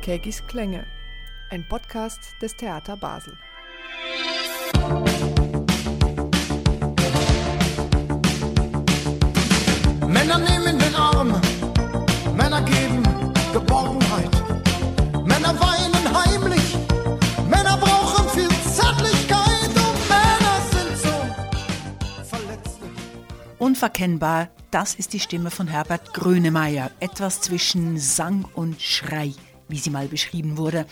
Kegis 0.00 0.46
Klänge, 0.46 0.86
ein 1.50 1.68
Podcast 1.68 2.20
des 2.40 2.56
Theater 2.56 2.96
Basel. 2.96 3.36
Männer 10.08 10.38
nehmen 10.38 10.78
den 10.78 10.94
Arm, 10.94 11.38
Männer 12.34 12.62
geben 12.62 13.02
Geborgenheit, 13.52 14.30
Männer 15.26 15.54
weinen 15.60 16.16
heimlich, 16.18 16.76
Männer 17.50 17.76
brauchen 17.76 18.26
viel 18.30 18.48
Zärtlichkeit 18.48 19.68
und 19.68 20.08
Männer 20.08 20.60
sind 20.72 20.96
so 20.96 22.24
Verletzte. 22.24 22.86
Unverkennbar, 23.58 24.48
das 24.70 24.94
ist 24.94 25.12
die 25.12 25.20
Stimme 25.20 25.50
von 25.50 25.68
Herbert 25.68 26.14
Grönemeyer, 26.14 26.90
etwas 27.00 27.42
zwischen 27.42 27.98
Sang 27.98 28.46
und 28.54 28.80
Schrei, 28.80 29.34
wie 29.70 29.78
sie 29.78 29.90
mal 29.90 30.08
beschrieben 30.08 30.56
wurde, 30.56 30.86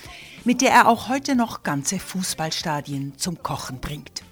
mit 0.45 0.61
der 0.61 0.71
er 0.71 0.89
auch 0.89 1.09
heute 1.09 1.35
noch 1.35 1.63
ganze 1.63 1.99
Fußballstadien 1.99 3.19
zum 3.19 3.43
Kochen 3.43 3.81
bringt. 3.81 4.23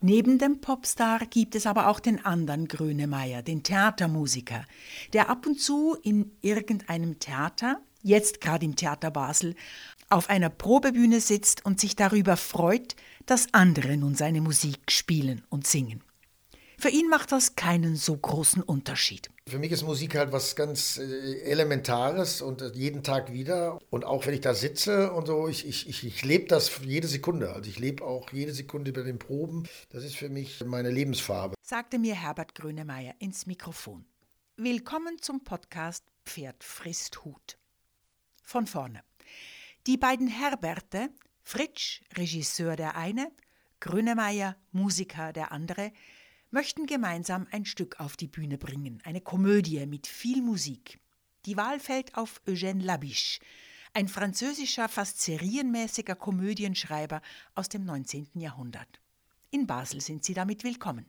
Neben 0.00 0.38
dem 0.38 0.60
Popstar 0.60 1.26
gibt 1.26 1.56
es 1.56 1.66
aber 1.66 1.88
auch 1.88 1.98
den 1.98 2.24
anderen 2.24 2.68
Grönemeyer, 2.68 3.42
den 3.42 3.64
Theatermusiker, 3.64 4.64
der 5.12 5.28
ab 5.28 5.44
und 5.46 5.60
zu 5.60 5.96
in 6.02 6.30
irgendeinem 6.40 7.18
Theater, 7.18 7.80
jetzt 8.02 8.40
gerade 8.40 8.64
im 8.64 8.76
Theater 8.76 9.10
Basel, 9.10 9.56
auf 10.08 10.30
einer 10.30 10.50
Probebühne 10.50 11.20
sitzt 11.20 11.64
und 11.64 11.80
sich 11.80 11.96
darüber 11.96 12.36
freut, 12.36 12.94
dass 13.26 13.52
andere 13.52 13.96
nun 13.96 14.14
seine 14.14 14.40
Musik 14.40 14.90
spielen 14.90 15.42
und 15.48 15.66
singen. 15.66 16.02
Für 16.78 16.90
ihn 16.90 17.08
macht 17.08 17.32
das 17.32 17.56
keinen 17.56 17.96
so 17.96 18.16
großen 18.16 18.62
Unterschied. 18.62 19.30
Für 19.48 19.58
mich 19.58 19.72
ist 19.72 19.82
Musik 19.82 20.14
halt 20.14 20.30
was 20.30 20.56
ganz 20.56 20.98
äh, 20.98 21.40
Elementares 21.40 22.42
und 22.42 22.60
äh, 22.60 22.70
jeden 22.74 23.02
Tag 23.02 23.32
wieder. 23.32 23.78
Und 23.88 24.04
auch 24.04 24.26
wenn 24.26 24.34
ich 24.34 24.42
da 24.42 24.52
sitze 24.52 25.10
und 25.12 25.26
so, 25.26 25.48
ich, 25.48 25.66
ich, 25.66 25.88
ich, 25.88 26.04
ich 26.04 26.22
lebe 26.22 26.46
das 26.48 26.70
jede 26.84 27.08
Sekunde. 27.08 27.54
Also 27.54 27.70
ich 27.70 27.78
lebe 27.78 28.04
auch 28.04 28.30
jede 28.30 28.52
Sekunde 28.52 28.92
bei 28.92 29.02
den 29.02 29.18
Proben. 29.18 29.66
Das 29.88 30.04
ist 30.04 30.16
für 30.16 30.28
mich 30.28 30.62
meine 30.66 30.90
Lebensfarbe. 30.90 31.54
Sagte 31.62 31.98
mir 31.98 32.14
Herbert 32.14 32.54
Grönemeyer 32.54 33.14
ins 33.20 33.46
Mikrofon. 33.46 34.04
Willkommen 34.58 35.16
zum 35.22 35.42
Podcast 35.44 36.04
Pferd 36.26 36.62
frisst 36.62 37.24
Hut. 37.24 37.56
Von 38.42 38.66
vorne. 38.66 39.02
Die 39.86 39.96
beiden 39.96 40.28
Herberte, 40.28 41.08
Fritsch, 41.42 42.02
Regisseur 42.18 42.76
der 42.76 42.96
eine, 42.96 43.32
Grönemeyer, 43.80 44.56
Musiker 44.72 45.32
der 45.32 45.52
andere, 45.52 45.90
möchten 46.50 46.86
gemeinsam 46.86 47.46
ein 47.50 47.64
Stück 47.64 48.00
auf 48.00 48.16
die 48.16 48.26
Bühne 48.26 48.58
bringen, 48.58 49.00
eine 49.04 49.20
Komödie 49.20 49.84
mit 49.86 50.06
viel 50.06 50.42
Musik. 50.42 50.98
Die 51.46 51.56
Wahl 51.56 51.80
fällt 51.80 52.16
auf 52.16 52.40
Eugène 52.46 52.82
Labiche, 52.82 53.40
ein 53.94 54.08
französischer, 54.08 54.88
fast 54.88 55.20
serienmäßiger 55.20 56.14
Komödienschreiber 56.14 57.22
aus 57.54 57.68
dem 57.68 57.84
19. 57.84 58.28
Jahrhundert. 58.34 59.00
In 59.50 59.66
Basel 59.66 60.00
sind 60.00 60.24
sie 60.24 60.34
damit 60.34 60.64
willkommen. 60.64 61.06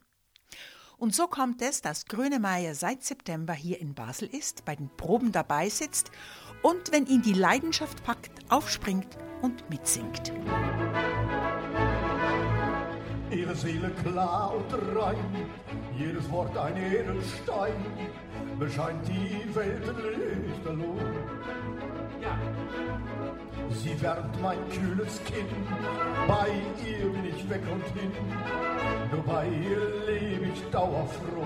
Und 0.98 1.16
so 1.16 1.28
kommt 1.28 1.62
es, 1.62 1.82
dass 1.82 2.06
Grönemeyer 2.06 2.76
seit 2.76 3.04
September 3.04 3.54
hier 3.54 3.80
in 3.80 3.96
Basel 3.96 4.28
ist, 4.28 4.66
bei 4.66 4.76
den 4.76 4.90
Proben 4.98 5.32
dabei 5.32 5.70
sitzt 5.70 6.12
und, 6.62 6.92
wenn 6.92 7.06
ihn 7.06 7.22
die 7.22 7.34
Leidenschaft 7.34 8.04
packt, 8.04 8.32
aufspringt 8.52 9.18
und 9.42 9.70
mitsingt. 9.70 10.34
Ihre 13.32 13.56
Seele 13.56 13.92
klar 14.04 14.54
und 14.56 14.74
rein, 14.98 15.16
jedes 15.98 16.30
Wort 16.32 16.58
ein 16.58 16.76
Edelstein, 16.78 17.74
bescheint 18.58 19.08
die 19.08 19.56
Welt 19.56 19.86
lichterloh. 20.48 20.98
Ja. 22.22 22.38
Sie 23.70 24.02
wärmt 24.02 24.42
mein 24.42 24.58
kühles 24.70 25.22
Kinn, 25.26 25.46
bei 26.28 26.50
ihr 26.90 27.10
bin 27.12 27.26
ich 27.26 27.48
weg 27.50 27.62
und 27.72 27.84
hin, 28.00 28.12
nur 29.12 29.24
bei 29.24 29.46
ihr 29.46 30.06
lebe 30.08 30.46
ich 30.52 30.70
dauerfroh. 30.72 31.46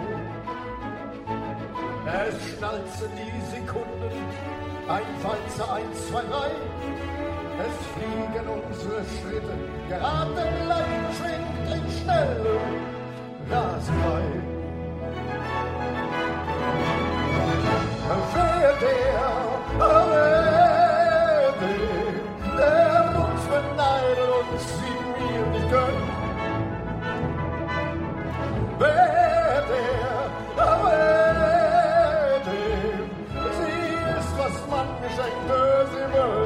Es 2.05 2.57
schnalzen 2.57 3.09
die 3.17 3.55
Sekunden, 3.55 4.25
ein 4.87 5.05
Walzer, 5.21 5.73
eins, 5.73 6.07
zwei, 6.07 6.21
drei, 6.21 6.51
es 7.59 7.75
fliegen 7.93 8.47
unsere 8.49 9.01
Schritte, 9.03 9.55
geraten 9.87 10.67
leicht, 10.67 11.09
schwindlig 11.17 11.85
schnell, 12.01 12.41
rasenfrei. 13.49 14.25
Wer 18.33 18.73
der, 18.81 19.29
wer 19.79 19.93
der, 21.61 21.83
der 22.57 23.03
uns 23.23 23.43
beneidet 23.45 24.29
und 24.39 24.59
sie 24.59 24.97
mir 25.17 25.45
nicht 25.51 25.69
gönnt. 25.69 26.09
Wer 28.79 29.61
der, 29.71 30.13
wer 30.55 32.39
dem, 32.45 33.07
sie 33.57 33.79
ist, 34.19 34.33
was 34.37 34.55
man 34.69 34.87
geschenkt, 35.01 35.49
sie 35.91 36.05
wird 36.13 36.42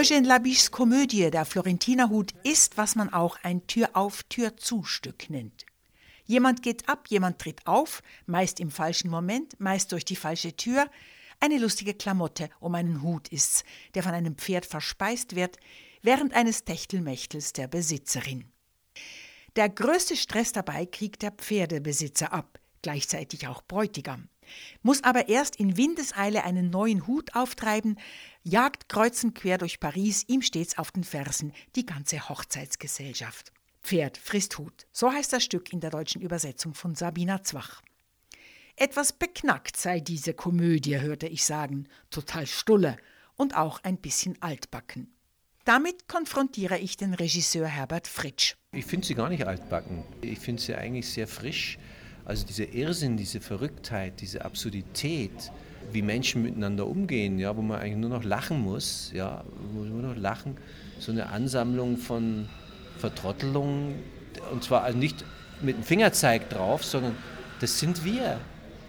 Eugène 0.00 0.26
Labiches 0.26 0.70
Komödie 0.70 1.30
Der 1.30 1.44
Florentinerhut 1.44 2.32
ist, 2.42 2.78
was 2.78 2.94
man 2.94 3.12
auch 3.12 3.36
ein 3.42 3.66
Tür-auf-Tür-zu-Stück 3.66 5.28
nennt. 5.28 5.66
Jemand 6.24 6.62
geht 6.62 6.88
ab, 6.88 7.08
jemand 7.10 7.38
tritt 7.38 7.66
auf, 7.66 8.02
meist 8.24 8.60
im 8.60 8.70
falschen 8.70 9.10
Moment, 9.10 9.60
meist 9.60 9.92
durch 9.92 10.06
die 10.06 10.16
falsche 10.16 10.56
Tür. 10.56 10.90
Eine 11.38 11.58
lustige 11.58 11.92
Klamotte 11.92 12.48
um 12.60 12.74
einen 12.76 13.02
Hut 13.02 13.28
ist's, 13.28 13.62
der 13.94 14.02
von 14.02 14.12
einem 14.12 14.38
Pferd 14.38 14.64
verspeist 14.64 15.36
wird, 15.36 15.58
während 16.00 16.32
eines 16.32 16.64
Techtelmächtels 16.64 17.52
der 17.52 17.68
Besitzerin. 17.68 18.50
Der 19.56 19.68
größte 19.68 20.16
Stress 20.16 20.52
dabei 20.52 20.86
kriegt 20.86 21.20
der 21.20 21.32
Pferdebesitzer 21.32 22.32
ab, 22.32 22.58
gleichzeitig 22.80 23.48
auch 23.48 23.60
Bräutigam. 23.60 24.29
Muss 24.82 25.04
aber 25.04 25.28
erst 25.28 25.56
in 25.56 25.76
Windeseile 25.76 26.44
einen 26.44 26.70
neuen 26.70 27.06
Hut 27.06 27.34
auftreiben, 27.34 27.98
jagt 28.42 28.88
kreuzen 28.88 29.34
quer 29.34 29.58
durch 29.58 29.80
Paris, 29.80 30.24
ihm 30.26 30.42
stets 30.42 30.78
auf 30.78 30.90
den 30.90 31.04
Fersen 31.04 31.52
die 31.76 31.86
ganze 31.86 32.28
Hochzeitsgesellschaft. 32.28 33.52
Pferd 33.82 34.18
frisst 34.18 34.58
Hut, 34.58 34.86
so 34.92 35.10
heißt 35.10 35.32
das 35.32 35.44
Stück 35.44 35.72
in 35.72 35.80
der 35.80 35.90
deutschen 35.90 36.20
Übersetzung 36.20 36.74
von 36.74 36.94
Sabina 36.94 37.42
Zwach. 37.42 37.82
Etwas 38.76 39.12
beknackt 39.12 39.76
sei 39.76 40.00
diese 40.00 40.32
Komödie, 40.32 41.00
hörte 41.00 41.26
ich 41.26 41.44
sagen, 41.44 41.86
total 42.10 42.46
stulle 42.46 42.96
und 43.36 43.56
auch 43.56 43.82
ein 43.84 43.98
bisschen 43.98 44.40
altbacken. 44.40 45.12
Damit 45.64 46.08
konfrontiere 46.08 46.78
ich 46.78 46.96
den 46.96 47.14
Regisseur 47.14 47.66
Herbert 47.66 48.08
Fritsch. 48.08 48.56
Ich 48.72 48.86
finde 48.86 49.06
sie 49.06 49.14
gar 49.14 49.28
nicht 49.28 49.46
altbacken. 49.46 50.04
Ich 50.22 50.38
finde 50.38 50.62
sie 50.62 50.74
eigentlich 50.74 51.08
sehr 51.08 51.28
frisch. 51.28 51.78
Also 52.30 52.46
dieser 52.46 52.72
Irrsinn, 52.72 53.16
diese 53.16 53.40
Verrücktheit, 53.40 54.20
diese 54.20 54.44
Absurdität, 54.44 55.50
wie 55.90 56.00
Menschen 56.00 56.44
miteinander 56.44 56.86
umgehen, 56.86 57.40
ja, 57.40 57.56
wo 57.56 57.60
man 57.60 57.80
eigentlich 57.80 57.96
nur 57.96 58.10
noch 58.10 58.22
lachen 58.22 58.60
muss, 58.60 59.10
ja, 59.12 59.42
nur 59.74 59.86
noch 59.86 60.16
lachen, 60.16 60.56
so 61.00 61.10
eine 61.10 61.30
Ansammlung 61.30 61.96
von 61.96 62.48
Vertrottelung 62.98 63.96
und 64.52 64.62
zwar 64.62 64.84
also 64.84 64.96
nicht 64.96 65.24
mit 65.60 65.78
dem 65.78 65.82
Fingerzeig 65.82 66.48
drauf, 66.50 66.84
sondern 66.84 67.16
das 67.60 67.80
sind 67.80 68.04
wir. 68.04 68.38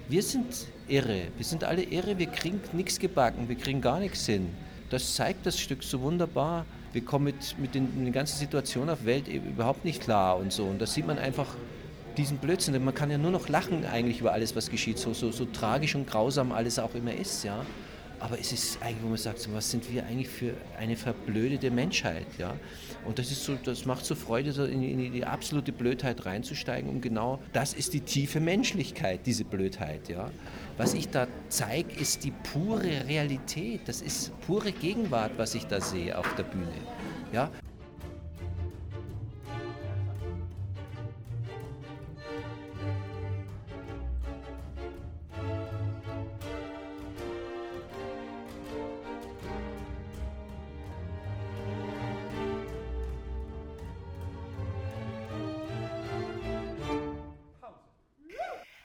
Wir 0.07 0.21
sind 0.21 0.67
irre. 0.87 1.23
Wir 1.35 1.43
sind 1.43 1.63
alle 1.63 1.81
irre. 1.81 2.19
Wir 2.19 2.27
kriegen 2.27 2.61
nichts 2.73 2.99
gebacken. 2.99 3.49
Wir 3.49 3.55
kriegen 3.55 3.81
gar 3.81 3.99
nichts 3.99 4.23
hin. 4.27 4.49
Das 4.91 5.15
zeigt 5.15 5.47
das 5.47 5.59
Stück 5.59 5.81
so 5.81 6.01
wunderbar. 6.01 6.67
Wir 6.93 7.03
kommen 7.03 7.25
mit, 7.25 7.57
mit, 7.57 7.73
den, 7.73 7.85
mit 7.97 8.05
den 8.05 8.13
ganzen 8.13 8.37
Situationen 8.37 8.91
auf 8.91 9.03
Welt 9.05 9.27
überhaupt 9.27 9.83
nicht 9.83 10.03
klar 10.03 10.37
und 10.37 10.53
so. 10.53 10.65
Und 10.65 10.79
das 10.79 10.93
sieht 10.93 11.07
man 11.07 11.17
einfach 11.17 11.47
diesen 12.17 12.37
Blödsinn. 12.37 12.73
Denn 12.73 12.83
man 12.83 12.93
kann 12.93 13.11
ja 13.11 13.17
nur 13.17 13.31
noch 13.31 13.49
lachen 13.49 13.85
eigentlich 13.85 14.19
über 14.19 14.33
alles, 14.33 14.55
was 14.55 14.69
geschieht. 14.69 14.97
So, 14.97 15.13
so, 15.13 15.31
so 15.31 15.45
tragisch 15.45 15.95
und 15.95 16.07
grausam 16.07 16.51
alles 16.51 16.79
auch 16.79 16.95
immer 16.95 17.13
ist, 17.13 17.43
ja. 17.43 17.65
Aber 18.19 18.39
es 18.39 18.51
ist 18.51 18.77
eigentlich, 18.83 19.01
wo 19.01 19.07
man 19.07 19.17
sagt, 19.17 19.51
was 19.51 19.71
sind 19.71 19.91
wir 19.91 20.05
eigentlich 20.05 20.29
für 20.29 20.53
eine 20.77 20.95
verblödete 20.95 21.71
Menschheit, 21.71 22.27
ja? 22.37 22.53
Und 23.03 23.17
das 23.17 23.31
ist 23.31 23.43
so, 23.43 23.55
das 23.63 23.87
macht 23.87 24.05
so 24.05 24.13
Freude, 24.13 24.51
so 24.51 24.63
in, 24.63 24.83
in 24.83 25.11
die 25.11 25.25
absolute 25.25 25.71
Blödheit 25.71 26.23
reinzusteigen. 26.23 26.87
Und 26.87 27.01
genau 27.01 27.39
das 27.51 27.73
ist 27.73 27.95
die 27.95 28.01
tiefe 28.01 28.39
Menschlichkeit, 28.39 29.21
diese 29.25 29.43
Blödheit, 29.43 30.07
ja. 30.07 30.29
Was 30.77 30.93
ich 30.93 31.09
da 31.09 31.27
zeige, 31.49 31.91
ist 31.99 32.23
die 32.23 32.31
pure 32.53 33.07
Realität. 33.07 33.81
Das 33.85 34.03
ist 34.03 34.39
pure 34.41 34.71
Gegenwart, 34.71 35.31
was 35.37 35.55
ich 35.55 35.65
da 35.65 35.81
sehe 35.81 36.15
auf 36.15 36.35
der 36.35 36.43
Bühne, 36.43 36.67
ja. 37.33 37.49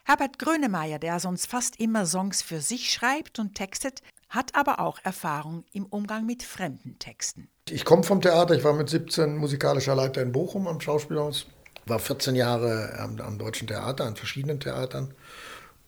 Herbert 0.08 0.38
Grönemeyer, 0.38 1.00
der 1.00 1.18
sonst 1.18 1.48
fast 1.48 1.80
immer 1.80 2.06
Songs 2.06 2.40
für 2.40 2.60
sich 2.60 2.92
schreibt 2.92 3.40
und 3.40 3.56
textet, 3.56 4.02
hat 4.28 4.54
aber 4.54 4.78
auch 4.78 5.00
Erfahrung 5.02 5.64
im 5.72 5.84
Umgang 5.84 6.24
mit 6.24 6.44
fremden 6.44 6.96
Texten. 7.00 7.48
Ich 7.68 7.84
komme 7.84 8.04
vom 8.04 8.20
Theater, 8.20 8.54
ich 8.54 8.62
war 8.62 8.74
mit 8.74 8.88
17 8.88 9.36
musikalischer 9.36 9.96
Leiter 9.96 10.22
in 10.22 10.30
Bochum 10.30 10.68
am 10.68 10.80
Schauspielhaus, 10.80 11.48
war 11.86 11.98
14 11.98 12.36
Jahre 12.36 12.96
am, 13.00 13.18
am 13.20 13.36
Deutschen 13.36 13.66
Theater, 13.66 14.04
an 14.04 14.14
verschiedenen 14.14 14.60
Theatern 14.60 15.12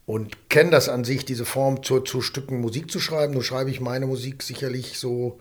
und 0.05 0.50
kenne 0.50 0.71
das 0.71 0.88
an 0.88 1.05
sich, 1.05 1.25
diese 1.25 1.44
Form 1.44 1.85
zu, 1.85 2.00
zu 2.00 2.21
Stücken 2.21 2.61
Musik 2.61 2.91
zu 2.91 2.99
schreiben. 2.99 3.35
Nun 3.35 3.44
schreibe 3.44 3.71
ich 3.71 3.81
meine 3.81 4.06
Musik 4.06 4.43
sicherlich 4.43 4.99
so 4.99 5.38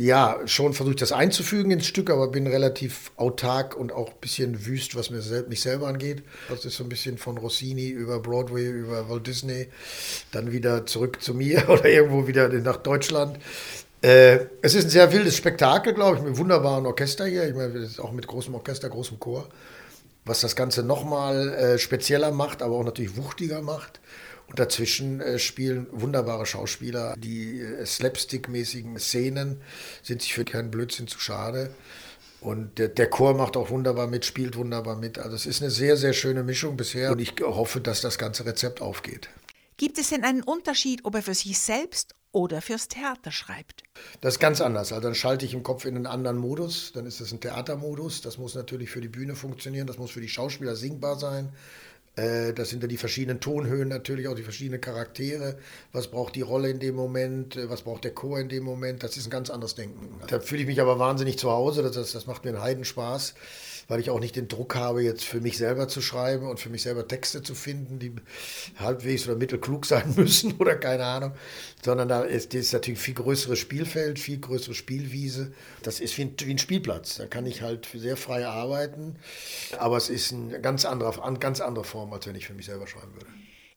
ja, 0.00 0.38
schon 0.46 0.72
versuche 0.72 0.94
ich 0.94 1.00
das 1.00 1.12
einzufügen 1.12 1.70
ins 1.70 1.86
Stück, 1.86 2.08
aber 2.08 2.28
bin 2.28 2.46
relativ 2.46 3.12
autark 3.16 3.76
und 3.76 3.92
auch 3.92 4.08
ein 4.08 4.20
bisschen 4.22 4.64
wüst, 4.64 4.96
was 4.96 5.10
mir 5.10 5.20
sel 5.20 5.46
mich 5.46 5.60
selber 5.60 5.88
angeht. 5.88 6.22
Das 6.48 6.64
ist 6.64 6.76
so 6.76 6.84
ein 6.84 6.88
bisschen 6.88 7.18
von 7.18 7.36
Rossini 7.36 7.88
über 7.88 8.18
Broadway, 8.18 8.66
über 8.66 9.10
Walt 9.10 9.26
Disney, 9.26 9.68
dann 10.32 10.52
wieder 10.52 10.86
zurück 10.86 11.20
zu 11.20 11.34
mir 11.34 11.64
oder 11.68 11.84
irgendwo 11.84 12.26
wieder 12.26 12.48
nach 12.48 12.78
Deutschland. 12.78 13.38
Äh, 14.00 14.46
es 14.62 14.74
ist 14.74 14.84
ein 14.84 14.90
sehr 14.90 15.12
wildes 15.12 15.36
Spektakel, 15.36 15.92
glaube 15.92 16.16
ich, 16.16 16.22
mit 16.22 16.38
wunderbaren 16.38 16.86
Orchester 16.86 17.26
hier. 17.26 17.46
Ich 17.46 17.54
meine, 17.54 17.86
auch 17.98 18.12
mit 18.12 18.26
großem 18.26 18.54
Orchester, 18.54 18.88
großem 18.88 19.20
Chor, 19.20 19.48
was 20.24 20.40
das 20.40 20.56
Ganze 20.56 20.82
nochmal 20.82 21.50
äh, 21.50 21.78
spezieller 21.78 22.32
macht, 22.32 22.62
aber 22.62 22.76
auch 22.76 22.84
natürlich 22.84 23.18
wuchtiger 23.18 23.60
macht. 23.60 24.00
Und 24.50 24.58
dazwischen 24.58 25.20
äh, 25.20 25.38
spielen 25.38 25.86
wunderbare 25.92 26.44
Schauspieler. 26.44 27.14
Die 27.16 27.60
äh, 27.60 27.86
slapstick-mäßigen 27.86 28.98
Szenen 28.98 29.60
sind 30.02 30.22
sich 30.22 30.34
für 30.34 30.44
keinen 30.44 30.72
Blödsinn 30.72 31.06
zu 31.06 31.20
schade. 31.20 31.72
Und 32.40 32.78
der, 32.78 32.88
der, 32.88 33.08
Chor 33.08 33.34
macht 33.34 33.56
auch 33.56 33.70
wunderbar 33.70 34.08
mit, 34.08 34.24
spielt 34.24 34.56
wunderbar 34.56 34.96
mit. 34.96 35.18
Also 35.18 35.36
es 35.36 35.46
ist 35.46 35.62
eine 35.62 35.70
sehr, 35.70 35.96
sehr 35.96 36.14
schöne 36.14 36.42
Mischung 36.42 36.76
bisher. 36.76 37.12
Und 37.12 37.20
ich 37.20 37.34
hoffe, 37.40 37.80
dass 37.80 38.00
das 38.00 38.18
ganze 38.18 38.44
Rezept 38.44 38.80
aufgeht. 38.80 39.28
Gibt 39.76 39.98
es 39.98 40.08
denn 40.08 40.24
einen 40.24 40.42
Unterschied, 40.42 41.04
ob 41.04 41.14
er 41.14 41.22
für 41.22 41.34
sich 41.34 41.56
selbst 41.58 42.16
oder 42.32 42.60
fürs 42.60 42.88
Theater 42.88 43.30
schreibt? 43.30 43.84
Das 44.20 44.34
ist 44.34 44.40
ganz 44.40 44.60
anders. 44.60 44.92
Also 44.92 45.02
dann 45.02 45.14
schalte 45.14 45.44
ich 45.44 45.54
im 45.54 45.62
Kopf 45.62 45.84
in 45.84 45.94
einen 45.94 46.06
anderen 46.06 46.38
Modus. 46.38 46.90
Dann 46.92 47.06
ist 47.06 47.20
es 47.20 47.30
ein 47.30 47.40
Theatermodus. 47.40 48.20
Das 48.20 48.36
muss 48.36 48.56
natürlich 48.56 48.90
für 48.90 49.00
die 49.00 49.08
Bühne 49.08 49.36
funktionieren. 49.36 49.86
Das 49.86 49.98
muss 49.98 50.10
für 50.10 50.20
die 50.20 50.28
Schauspieler 50.28 50.74
singbar 50.74 51.18
sein. 51.18 51.52
Äh, 52.20 52.52
das 52.52 52.68
sind 52.68 52.82
ja 52.82 52.88
die 52.88 52.96
verschiedenen 52.96 53.40
Tonhöhen 53.40 53.88
natürlich, 53.88 54.28
auch 54.28 54.34
die 54.34 54.42
verschiedenen 54.42 54.80
Charaktere. 54.80 55.56
Was 55.92 56.08
braucht 56.08 56.34
die 56.36 56.42
Rolle 56.42 56.70
in 56.70 56.78
dem 56.78 56.94
Moment? 56.94 57.56
Äh, 57.56 57.70
was 57.70 57.82
braucht 57.82 58.04
der 58.04 58.12
Chor 58.12 58.38
in 58.38 58.48
dem 58.48 58.64
Moment? 58.64 59.02
Das 59.02 59.16
ist 59.16 59.26
ein 59.26 59.30
ganz 59.30 59.50
anderes 59.50 59.74
Denken. 59.74 60.20
Da 60.28 60.40
fühle 60.40 60.62
ich 60.62 60.66
mich 60.66 60.80
aber 60.80 60.98
wahnsinnig 60.98 61.38
zu 61.38 61.50
Hause. 61.50 61.82
Das, 61.82 61.92
das, 61.92 62.12
das 62.12 62.26
macht 62.26 62.44
mir 62.44 62.50
einen 62.50 62.62
Heidenspaß 62.62 63.34
weil 63.90 63.98
ich 63.98 64.08
auch 64.08 64.20
nicht 64.20 64.36
den 64.36 64.46
Druck 64.46 64.76
habe, 64.76 65.02
jetzt 65.02 65.24
für 65.24 65.40
mich 65.40 65.58
selber 65.58 65.88
zu 65.88 66.00
schreiben 66.00 66.48
und 66.48 66.60
für 66.60 66.70
mich 66.70 66.82
selber 66.82 67.08
Texte 67.08 67.42
zu 67.42 67.56
finden, 67.56 67.98
die 67.98 68.12
halbwegs 68.78 69.26
oder 69.26 69.36
mittelklug 69.36 69.84
sein 69.84 70.14
müssen 70.16 70.56
oder 70.58 70.76
keine 70.76 71.04
Ahnung, 71.04 71.32
sondern 71.84 72.08
da 72.08 72.22
ist, 72.22 72.54
ist 72.54 72.72
natürlich 72.72 73.00
viel 73.00 73.14
größeres 73.14 73.58
Spielfeld, 73.58 74.20
viel 74.20 74.38
größere 74.38 74.74
Spielwiese. 74.74 75.52
Das 75.82 75.98
ist 75.98 76.16
wie 76.18 76.22
ein, 76.22 76.34
wie 76.38 76.52
ein, 76.52 76.58
Spielplatz. 76.58 77.16
Da 77.16 77.26
kann 77.26 77.46
ich 77.46 77.62
halt 77.62 77.88
sehr 77.92 78.16
frei 78.16 78.46
arbeiten, 78.46 79.16
aber 79.76 79.96
es 79.96 80.08
ist 80.08 80.32
eine 80.32 80.60
ganz 80.60 80.84
andere, 80.84 81.24
eine 81.24 81.40
ganz 81.40 81.60
andere 81.60 81.84
Form, 81.84 82.09
als 82.12 82.26
wenn 82.26 82.36
ich 82.36 82.46
für 82.46 82.54
mich 82.54 82.66
selber 82.66 82.86
schreiben 82.86 83.14
würde. 83.14 83.26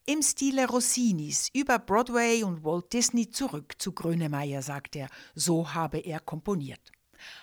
Im 0.05 0.21
Stile 0.21 0.67
Rossinis 0.67 1.49
über 1.53 1.79
Broadway 1.79 2.43
und 2.43 2.65
Walt 2.65 2.91
Disney 2.91 3.29
zurück 3.29 3.75
zu 3.77 3.93
Grönemeyer, 3.93 4.61
sagt 4.61 4.97
er, 4.97 5.07
so 5.33 5.73
habe 5.73 5.99
er 5.99 6.19
komponiert. 6.19 6.91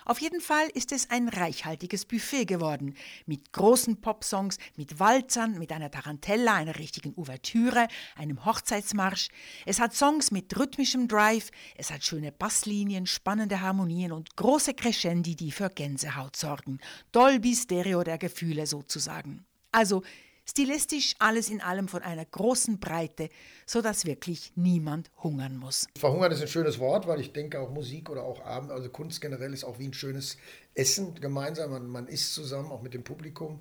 Auf 0.05 0.21
jeden 0.21 0.41
Fall 0.41 0.67
ist 0.73 0.91
es 0.91 1.09
ein 1.09 1.27
reichhaltiges 1.27 2.05
Buffet 2.05 2.45
geworden. 2.45 2.95
Mit 3.25 3.51
großen 3.51 3.99
Popsongs, 4.01 4.57
mit 4.75 4.99
Walzern, 4.99 5.57
mit 5.57 5.71
einer 5.71 5.91
Tarantella, 5.91 6.55
einer 6.55 6.77
richtigen 6.77 7.13
Ouvertüre, 7.17 7.87
einem 8.15 8.45
Hochzeitsmarsch. 8.45 9.29
Es 9.65 9.79
hat 9.79 9.93
Songs 9.93 10.31
mit 10.31 10.57
rhythmischem 10.57 11.07
Drive, 11.07 11.49
es 11.75 11.91
hat 11.91 12.03
schöne 12.03 12.31
Basslinien, 12.31 13.07
spannende 13.07 13.61
Harmonien 13.61 14.11
und 14.11 14.35
große 14.35 14.73
Crescendi, 14.73 15.35
die 15.35 15.51
für 15.51 15.69
Gänsehaut 15.69 16.35
sorgen. 16.35 16.79
Dolby 17.11 17.55
Stereo 17.55 18.03
der 18.03 18.17
Gefühle 18.17 18.67
sozusagen. 18.67 19.45
Also 19.71 20.03
Stilistisch 20.45 21.15
alles 21.19 21.49
in 21.49 21.61
allem 21.61 21.87
von 21.87 22.01
einer 22.01 22.25
großen 22.25 22.79
Breite, 22.79 23.29
sodass 23.65 24.05
wirklich 24.05 24.51
niemand 24.55 25.11
hungern 25.23 25.55
muss. 25.57 25.87
Verhungern 25.97 26.31
ist 26.31 26.41
ein 26.41 26.47
schönes 26.47 26.79
Wort, 26.79 27.07
weil 27.07 27.21
ich 27.21 27.31
denke, 27.31 27.59
auch 27.59 27.69
Musik 27.69 28.09
oder 28.09 28.23
auch 28.23 28.43
Abend, 28.43 28.71
also 28.71 28.89
Kunst 28.89 29.21
generell 29.21 29.53
ist 29.53 29.63
auch 29.63 29.79
wie 29.79 29.87
ein 29.87 29.93
schönes 29.93 30.37
Essen 30.73 31.15
gemeinsam. 31.15 31.71
Man, 31.71 31.87
man 31.87 32.07
isst 32.07 32.33
zusammen, 32.33 32.71
auch 32.71 32.81
mit 32.81 32.93
dem 32.93 33.03
Publikum 33.03 33.59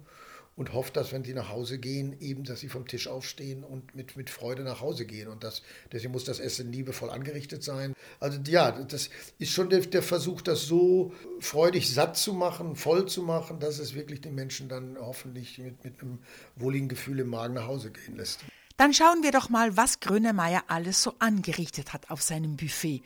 und 0.61 0.75
hofft, 0.75 0.99
dass 0.99 1.11
wenn 1.11 1.25
sie 1.25 1.33
nach 1.33 1.49
Hause 1.49 1.79
gehen, 1.79 2.21
eben, 2.21 2.45
dass 2.45 2.61
sie 2.61 2.69
vom 2.69 2.87
Tisch 2.87 3.09
aufstehen 3.09 3.65
und 3.65 3.95
mit, 3.95 4.19
mit 4.19 4.29
Freude 4.29 4.63
nach 4.63 4.83
Hause 4.83 5.07
gehen. 5.07 5.29
Und 5.29 5.43
das, 5.43 5.63
deswegen 5.91 6.13
muss 6.13 6.25
das 6.25 6.39
Essen 6.39 6.71
liebevoll 6.71 7.09
angerichtet 7.09 7.65
sein. 7.65 7.95
Also 8.21 8.39
ja, 8.47 8.71
das 8.71 9.09
ist 9.39 9.53
schon 9.53 9.71
der, 9.71 9.81
der 9.81 10.03
Versuch, 10.03 10.43
das 10.43 10.67
so 10.67 11.15
freudig 11.39 11.91
satt 11.91 12.19
zu 12.19 12.35
machen, 12.35 12.77
voll 12.77 13.09
zu 13.09 13.23
machen, 13.23 13.59
dass 13.59 13.79
es 13.79 13.95
wirklich 13.95 14.21
den 14.21 14.35
Menschen 14.35 14.69
dann 14.69 14.99
hoffentlich 15.01 15.57
mit, 15.57 15.83
mit 15.83 16.03
einem 16.03 16.19
wohligen 16.57 16.89
Gefühl 16.89 17.21
im 17.21 17.31
Magen 17.31 17.55
nach 17.55 17.67
Hause 17.67 17.91
gehen 17.91 18.17
lässt. 18.17 18.41
Dann 18.77 18.93
schauen 18.93 19.23
wir 19.23 19.33
doch 19.33 19.49
mal, 19.49 19.79
was 19.79 20.01
Grönemeyer 20.01 20.65
alles 20.67 21.03
so 21.03 21.15
angerichtet 21.21 21.95
hat 21.95 22.11
auf 22.11 22.21
seinem 22.21 22.59
Buffet 22.59 23.03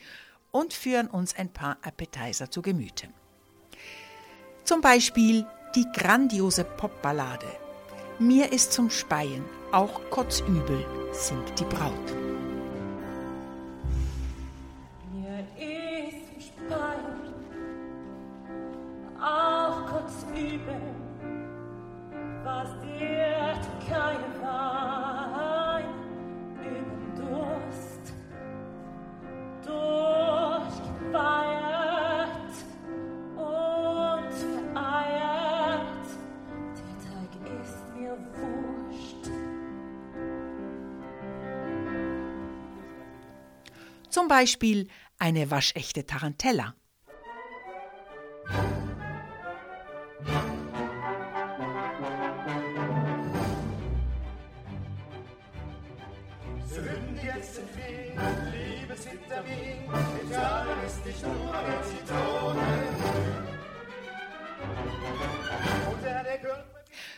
und 0.51 0.73
führen 0.73 1.07
uns 1.07 1.33
ein 1.33 1.53
paar 1.53 1.77
Appetizer 1.83 2.51
zu 2.51 2.61
Gemüte. 2.61 3.07
Zum 4.65 4.81
Beispiel 4.81 5.45
die 5.75 5.85
grandiose 5.91 6.63
Popballade. 6.63 7.47
Mir 8.17 8.53
ist 8.53 8.71
zum 8.71 8.89
Speien, 8.89 9.43
auch 9.73 9.99
kotzübel 10.09 10.85
singt 11.11 11.59
die 11.59 11.65
Braut. 11.65 12.24
Zum 44.15 44.29
Beispiel 44.29 44.87
eine 45.19 45.51
waschechte 45.51 46.05
Tarantella. 46.05 46.73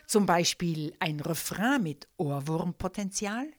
Zum 0.08 0.26
Beispiel 0.26 0.96
ein 0.98 1.20
Refrain 1.20 1.84
mit 1.84 2.08
Ohrwurmpotenzial. 2.18 3.52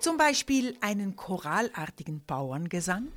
Zum 0.00 0.16
Beispiel 0.16 0.76
einen 0.80 1.14
choralartigen 1.14 2.24
Bauerngesang. 2.26 3.08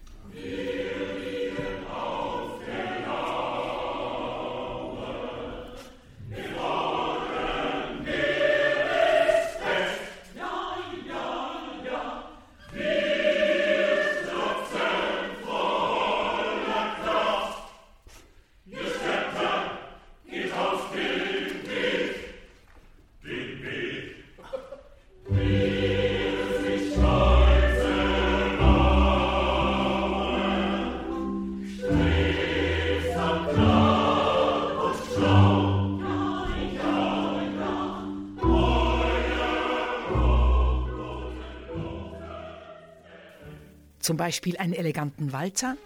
Zum 44.03 44.17
Beispiel 44.17 44.57
einen 44.57 44.73
eleganten 44.73 45.31
Walzer. 45.31 45.77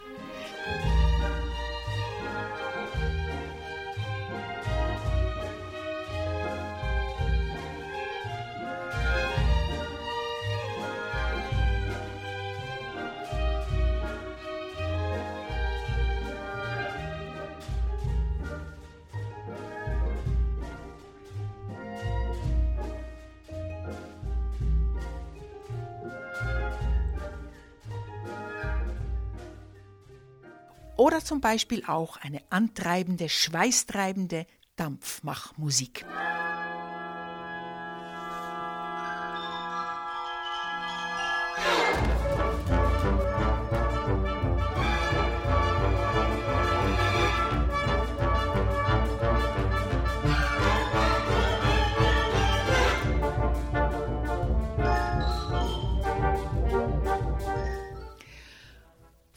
Oder 30.98 31.24
zum 31.24 31.42
Beispiel 31.42 31.84
auch 31.86 32.18
eine 32.18 32.42
antreibende, 32.50 33.30
schweißtreibende 33.30 34.48
Dampfmachmusik. 34.75 36.06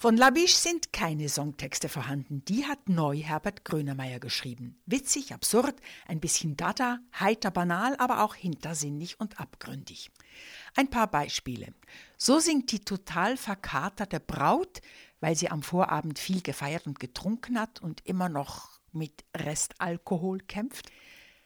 Von 0.00 0.16
Labiche 0.16 0.57
sind 0.57 0.95
keine 0.95 1.28
Songtexte 1.28 1.90
vorhanden. 1.90 2.42
Die 2.47 2.64
hat 2.64 2.88
neu 2.88 3.19
Herbert 3.19 3.66
Grönemeyer 3.66 4.19
geschrieben. 4.19 4.80
Witzig, 4.87 5.35
absurd, 5.35 5.75
ein 6.09 6.21
bisschen 6.21 6.57
dada, 6.57 7.00
heiter 7.21 7.50
banal, 7.50 7.97
aber 7.99 8.25
auch 8.25 8.35
hintersinnig 8.35 9.21
und 9.21 9.38
abgründig. 9.38 10.11
Ein 10.75 10.88
paar 10.88 11.07
Beispiele. 11.07 11.75
So 12.16 12.38
singt 12.38 12.73
die 12.73 12.80
total 12.80 13.37
verkaterte 13.37 14.21
Braut, 14.21 14.80
weil 15.21 15.37
sie 15.37 15.50
am 15.50 15.62
Vorabend 15.62 16.19
viel 16.19 16.40
gefeiert 16.40 16.87
und 16.87 16.99
getrunken 16.99 17.61
hat 17.61 17.83
und 17.83 18.00
immer 18.07 18.30
noch 18.30 18.80
mit 18.92 19.26
Restalkohol 19.37 20.38
kämpft. 20.38 20.90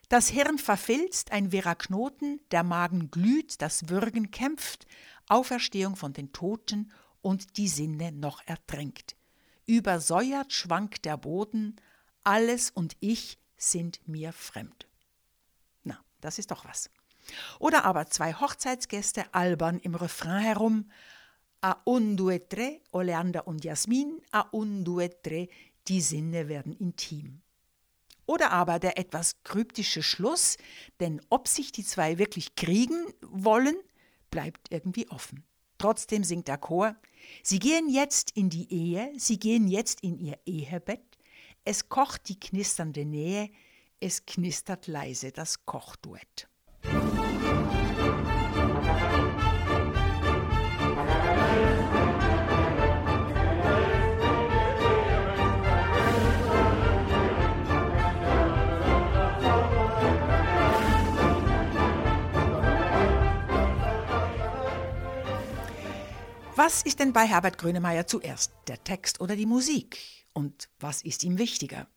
Das 0.09 0.29
Hirn 0.29 0.59
verfilzt, 0.59 1.33
ein 1.33 1.51
wirrer 1.51 1.75
Knoten, 1.75 2.39
der 2.53 2.63
Magen 2.63 3.11
glüht, 3.11 3.61
das 3.61 3.89
Würgen 3.89 4.31
kämpft, 4.31 4.87
Auferstehung 5.27 5.97
von 5.97 6.13
den 6.13 6.33
Toten 6.33 6.93
und 7.25 7.57
die 7.57 7.69
Sinne 7.69 8.13
noch 8.13 8.43
ertränkt. 8.47 9.17
Übersäuert 9.67 10.53
schwankt 10.53 11.05
der 11.07 11.17
Boden, 11.17 11.77
alles 12.23 12.71
und 12.71 12.97
ich 13.01 13.39
sind 13.57 14.07
mir 14.07 14.33
fremd. 14.33 14.87
Na, 15.85 15.99
das 16.21 16.39
ist 16.39 16.51
doch 16.51 16.65
was. 16.65 16.91
Oder 17.59 17.85
aber 17.85 18.07
zwei 18.07 18.35
Hochzeitsgäste 18.35 19.33
albern 19.33 19.79
im 19.79 19.95
Refrain 19.95 20.43
herum. 20.43 20.91
A 21.63 21.77
un 21.87 22.17
due 22.17 22.47
tre, 22.47 22.83
Oleander 22.93 23.47
und 23.47 23.65
Jasmin, 23.65 24.21
a 24.31 24.47
un 24.53 24.85
due 24.85 25.09
tre, 25.23 25.49
die 25.89 26.03
Sinne 26.03 26.49
werden 26.49 26.75
intim. 26.75 27.41
Oder 28.27 28.53
aber 28.53 28.79
der 28.79 28.99
etwas 28.99 29.43
kryptische 29.45 30.03
Schluss, 30.03 30.59
denn 31.01 31.23
ob 31.31 31.49
sich 31.49 31.73
die 31.73 31.85
zwei 31.85 32.19
wirklich 32.19 32.55
kriegen 32.55 33.07
wollen, 33.23 33.77
bleibt 34.31 34.71
irgendwie 34.71 35.09
offen. 35.09 35.45
Trotzdem 35.79 36.25
singt 36.25 36.49
der 36.49 36.59
Chor, 36.59 36.97
Sie 37.43 37.59
gehen 37.59 37.89
jetzt 37.89 38.33
in 38.33 38.51
die 38.51 38.73
Ehe, 38.73 39.13
sie 39.17 39.39
gehen 39.39 39.69
jetzt 39.69 40.03
in 40.03 40.19
ihr 40.19 40.39
Ehebett, 40.47 41.19
es 41.65 41.89
kocht 41.89 42.29
die 42.29 42.39
knisternde 42.39 43.05
Nähe, 43.05 43.51
es 44.01 44.27
knistert 44.27 44.87
leise 44.87 45.33
das 45.33 45.65
Kochduett. 45.65 46.49
Was 66.57 66.83
ist 66.83 67.01
denn 67.01 67.13
bei 67.13 67.27
Herbert 67.27 67.59
Grönemeyer 67.59 68.07
zuerst, 68.07 68.53
der 68.69 68.85
Text 68.85 69.21
oder 69.21 69.35
die 69.35 69.45
Musik? 69.45 69.99
Und 70.35 70.69
was 70.79 71.03
ist 71.03 71.25
ihm 71.25 71.37
wichtiger? 71.37 71.89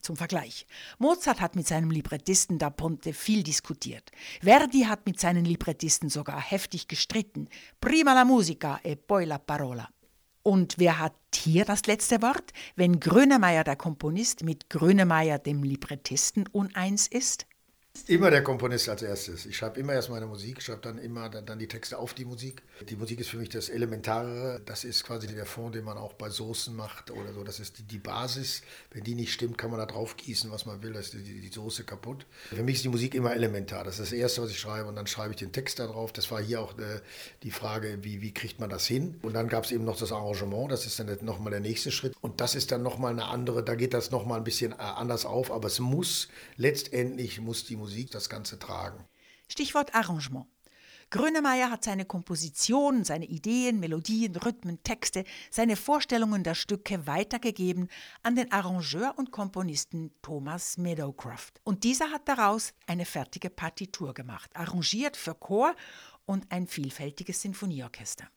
Zum 0.00 0.14
Vergleich. 0.14 0.64
Mozart 0.98 1.40
hat 1.40 1.56
mit 1.56 1.66
seinem 1.66 1.90
Librettisten 1.90 2.58
da 2.58 2.70
Ponte 2.70 3.12
viel 3.12 3.42
diskutiert. 3.42 4.12
Verdi 4.40 4.82
hat 4.82 5.06
mit 5.06 5.18
seinen 5.18 5.44
Librettisten 5.44 6.08
sogar 6.08 6.40
heftig 6.40 6.86
gestritten. 6.86 7.48
Prima 7.80 8.14
la 8.14 8.24
musica 8.24 8.78
e 8.84 8.94
poi 8.94 9.24
la 9.24 9.38
parola. 9.38 9.88
Und 10.44 10.78
wer 10.78 11.00
hat 11.00 11.16
hier 11.34 11.64
das 11.64 11.86
letzte 11.86 12.22
Wort, 12.22 12.52
wenn 12.76 13.00
Grönemeyer 13.00 13.64
der 13.64 13.74
Komponist 13.74 14.44
mit 14.44 14.70
Grönemeyer 14.70 15.40
dem 15.40 15.64
Librettisten 15.64 16.46
uneins 16.46 17.08
ist? 17.08 17.46
Immer 18.08 18.30
der 18.30 18.42
Komponist 18.42 18.88
als 18.88 19.02
erstes. 19.02 19.46
Ich 19.46 19.56
schreibe 19.56 19.80
immer 19.80 19.92
erst 19.92 20.10
meine 20.10 20.26
Musik, 20.26 20.62
schreibe 20.62 20.80
dann 20.82 20.98
immer 20.98 21.28
dann, 21.28 21.46
dann, 21.46 21.58
die 21.58 21.66
Texte 21.66 21.98
auf 21.98 22.14
die 22.14 22.24
Musik. 22.24 22.62
Die 22.88 22.96
Musik 22.96 23.20
ist 23.20 23.30
für 23.30 23.38
mich 23.38 23.48
das 23.48 23.68
Elementarere. 23.68 24.60
Das 24.64 24.84
ist 24.84 25.04
quasi 25.04 25.26
der 25.26 25.46
Fond, 25.46 25.74
den 25.74 25.84
man 25.84 25.96
auch 25.98 26.12
bei 26.12 26.28
Soßen 26.28 26.74
macht 26.74 27.10
oder 27.10 27.32
so. 27.32 27.42
Das 27.42 27.58
ist 27.58 27.78
die, 27.78 27.82
die 27.82 27.98
Basis. 27.98 28.62
Wenn 28.92 29.02
die 29.02 29.14
nicht 29.14 29.32
stimmt, 29.32 29.58
kann 29.58 29.70
man 29.70 29.80
da 29.80 29.86
drauf 29.86 30.16
gießen, 30.16 30.50
was 30.50 30.66
man 30.66 30.82
will. 30.82 30.92
Das 30.92 31.06
ist 31.06 31.14
die, 31.14 31.40
die 31.40 31.52
Soße 31.52 31.84
kaputt. 31.84 32.26
Für 32.48 32.62
mich 32.62 32.76
ist 32.76 32.84
die 32.84 32.88
Musik 32.88 33.14
immer 33.14 33.34
elementar. 33.34 33.82
Das 33.82 33.98
ist 33.98 34.12
das 34.12 34.18
Erste, 34.18 34.42
was 34.42 34.50
ich 34.50 34.60
schreibe. 34.60 34.88
Und 34.88 34.96
dann 34.96 35.06
schreibe 35.06 35.30
ich 35.30 35.36
den 35.36 35.52
Text 35.52 35.78
da 35.78 35.86
drauf. 35.86 36.12
Das 36.12 36.30
war 36.30 36.40
hier 36.40 36.60
auch 36.60 36.78
äh, 36.78 37.00
die 37.42 37.50
Frage, 37.50 37.98
wie, 38.02 38.20
wie 38.20 38.32
kriegt 38.32 38.60
man 38.60 38.70
das 38.70 38.86
hin? 38.86 39.18
Und 39.22 39.34
dann 39.34 39.48
gab 39.48 39.64
es 39.64 39.72
eben 39.72 39.84
noch 39.84 39.98
das 39.98 40.12
Arrangement. 40.12 40.70
Das 40.70 40.86
ist 40.86 40.98
dann 41.00 41.16
nochmal 41.22 41.50
der 41.50 41.60
nächste 41.60 41.90
Schritt. 41.90 42.14
Und 42.20 42.40
das 42.40 42.54
ist 42.54 42.72
dann 42.72 42.82
nochmal 42.82 43.12
eine 43.12 43.26
andere, 43.26 43.64
da 43.64 43.74
geht 43.74 43.94
das 43.94 44.10
nochmal 44.10 44.38
ein 44.38 44.44
bisschen 44.44 44.72
äh, 44.72 44.76
anders 44.76 45.24
auf. 45.24 45.50
Aber 45.50 45.66
es 45.66 45.80
muss, 45.80 46.28
letztendlich 46.56 47.40
muss 47.40 47.64
die 47.64 47.76
Musik 47.76 47.85
Musik 47.86 48.10
das 48.10 48.28
Ganze 48.28 48.58
tragen. 48.58 49.04
Stichwort 49.46 49.94
Arrangement. 49.94 50.46
Grönemeyer 51.10 51.70
hat 51.70 51.84
seine 51.84 52.04
Kompositionen, 52.04 53.04
seine 53.04 53.26
Ideen, 53.26 53.78
Melodien, 53.78 54.34
Rhythmen, 54.34 54.82
Texte, 54.82 55.22
seine 55.52 55.76
Vorstellungen 55.76 56.42
der 56.42 56.56
Stücke 56.56 57.06
weitergegeben 57.06 57.88
an 58.24 58.34
den 58.34 58.50
Arrangeur 58.50 59.14
und 59.16 59.30
Komponisten 59.30 60.10
Thomas 60.20 60.78
Meadowcroft. 60.78 61.60
Und 61.62 61.84
dieser 61.84 62.10
hat 62.10 62.26
daraus 62.26 62.74
eine 62.88 63.04
fertige 63.04 63.50
Partitur 63.50 64.14
gemacht, 64.14 64.50
arrangiert 64.54 65.16
für 65.16 65.36
Chor 65.36 65.76
und 66.24 66.50
ein 66.50 66.66
vielfältiges 66.66 67.40
Sinfonieorchester. 67.40 68.28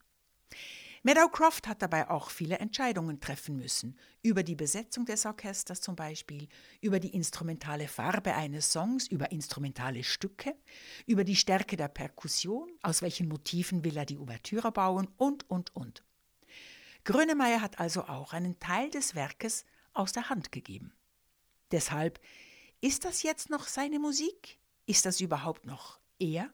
Meadowcroft 1.03 1.67
hat 1.67 1.81
dabei 1.81 2.09
auch 2.09 2.29
viele 2.29 2.59
Entscheidungen 2.59 3.21
treffen 3.21 3.55
müssen, 3.55 3.97
über 4.21 4.43
die 4.43 4.55
Besetzung 4.55 5.05
des 5.05 5.25
Orchesters 5.25 5.79
zum 5.79 5.95
Beispiel, 5.95 6.47
über 6.81 6.99
die 6.99 7.13
instrumentale 7.13 7.87
Farbe 7.87 8.33
eines 8.33 8.71
Songs, 8.71 9.07
über 9.07 9.31
instrumentale 9.31 10.03
Stücke, 10.03 10.55
über 11.05 11.23
die 11.23 11.37
Stärke 11.37 11.77
der 11.77 11.87
Perkussion, 11.87 12.69
aus 12.81 13.01
welchen 13.01 13.29
Motiven 13.29 13.85
will 13.85 13.95
er 13.95 14.05
die 14.05 14.17
Ouvertüre 14.17 14.71
bauen 14.71 15.07
und, 15.17 15.49
und, 15.49 15.75
und. 15.75 16.03
Grönemeyer 17.05 17.61
hat 17.61 17.79
also 17.79 18.03
auch 18.03 18.33
einen 18.33 18.59
Teil 18.59 18.89
des 18.89 19.15
Werkes 19.15 19.65
aus 19.93 20.11
der 20.11 20.29
Hand 20.29 20.51
gegeben. 20.51 20.93
Deshalb, 21.71 22.19
ist 22.81 23.05
das 23.05 23.23
jetzt 23.23 23.49
noch 23.49 23.67
seine 23.67 23.99
Musik? 23.99 24.59
Ist 24.85 25.05
das 25.05 25.21
überhaupt 25.21 25.65
noch 25.65 25.99
er? 26.19 26.49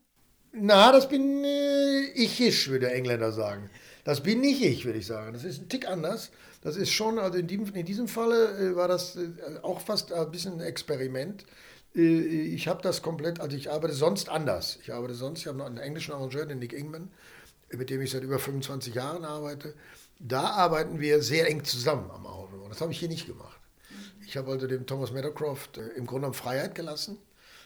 Na, 0.52 0.92
das 0.92 1.10
bin 1.10 1.44
äh, 1.44 2.02
ich, 2.12 2.68
würde 2.68 2.88
der 2.88 2.96
Engländer 2.96 3.32
sagen. 3.32 3.70
Das 4.06 4.22
bin 4.22 4.40
nicht 4.40 4.62
ich, 4.62 4.86
würde 4.86 5.00
ich 5.00 5.08
sagen. 5.08 5.34
Das 5.34 5.44
ist 5.44 5.64
ein 5.64 5.68
Tick 5.68 5.90
anders. 5.90 6.30
Das 6.62 6.78
ist 6.78 6.92
schon, 6.92 7.18
also 7.18 7.40
in 7.40 7.48
diesem, 7.48 7.74
in 7.74 7.86
diesem 7.86 8.08
Falle 8.08 8.58
äh, 8.58 8.76
war 8.76 8.88
das 8.88 9.16
äh, 9.16 9.30
auch 9.64 9.82
fast 9.82 10.14
ein 10.14 10.32
bisschen 10.32 10.54
ein 10.54 10.60
Experiment. 10.62 11.44
Äh, 11.96 12.20
ich 12.20 12.68
habe 12.68 12.84
das 12.84 13.02
komplett, 13.02 13.40
also 13.40 13.58
ich 13.58 13.72
arbeite 13.72 13.96
sonst 13.96 14.30
anders. 14.30 14.78
Ich 14.84 14.94
arbeite 14.94 15.16
sonst, 15.16 15.40
ich 15.40 15.48
habe 15.48 15.58
noch 15.58 15.66
einen 15.66 15.80
englischen 15.80 16.14
Arrangeur, 16.14 16.46
den 16.46 16.60
Nick 16.60 16.74
Ingman, 16.74 17.10
mit 17.72 17.90
dem 17.90 18.00
ich 18.00 18.12
seit 18.12 18.22
über 18.22 18.38
25 18.38 18.94
Jahren 18.94 19.26
arbeite. 19.26 19.74
Da 20.20 20.52
arbeiten 20.52 21.00
wir 21.00 21.24
sehr 21.24 21.50
eng 21.50 21.64
zusammen 21.64 22.12
am 22.12 22.28
Auto. 22.28 22.64
Das 22.70 22.82
habe 22.82 22.92
ich 22.92 23.00
hier 23.00 23.10
nicht 23.10 23.26
gemacht. 23.26 23.60
Ich 24.28 24.38
habe 24.38 24.52
also 24.52 24.68
dem 24.68 24.86
Thomas 24.86 25.12
Meadowcroft 25.12 25.78
im 25.78 26.06
Grunde 26.06 26.28
genommen 26.28 26.34
Freiheit 26.36 26.76
gelassen 26.76 27.18